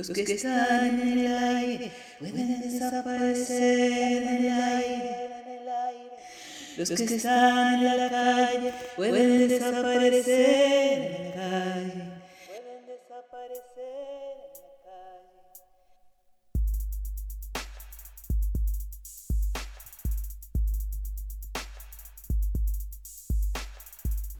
[0.00, 5.30] Los que están en el aire pueden desaparecer en el aire.
[6.78, 12.04] Los que están en la calle pueden desaparecer en la calle.
[12.46, 15.40] Pueden desaparecer en la calle.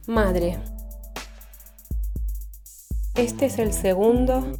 [0.07, 0.57] Madre.
[3.13, 4.57] Este es el segundo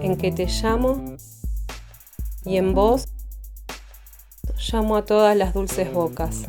[0.00, 1.16] en que te llamo
[2.44, 3.06] y en vos
[4.72, 6.48] llamo a todas las dulces bocas.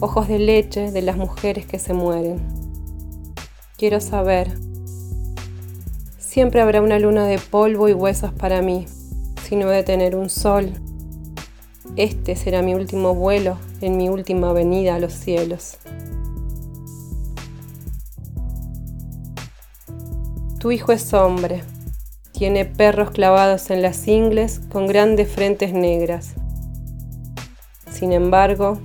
[0.00, 2.40] Ojos de leche de las mujeres que se mueren.
[3.76, 4.58] Quiero saber.
[6.18, 8.86] Siempre habrá una luna de polvo y huesos para mí,
[9.44, 10.72] si no he de tener un sol.
[11.96, 15.76] Este será mi último vuelo en mi última venida a los cielos.
[20.62, 21.64] Tu hijo es hombre.
[22.30, 26.34] Tiene perros clavados en las ingles con grandes frentes negras.
[27.90, 28.80] Sin embargo,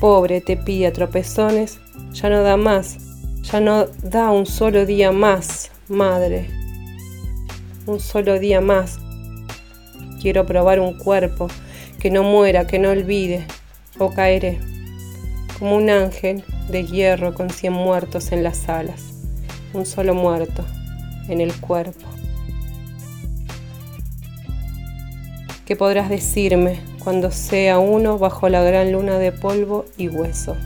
[0.00, 1.78] pobre te pide a tropezones,
[2.10, 2.96] ya no da más,
[3.42, 6.50] ya no da un solo día más, madre.
[7.86, 8.98] Un solo día más.
[10.20, 11.46] Quiero probar un cuerpo
[12.00, 13.46] que no muera, que no olvide,
[14.00, 14.58] o caeré,
[15.56, 19.13] como un ángel de hierro con cien muertos en las alas
[19.74, 20.64] un solo muerto
[21.28, 22.06] en el cuerpo.
[25.66, 30.56] ¿Qué podrás decirme cuando sea uno bajo la gran luna de polvo y hueso?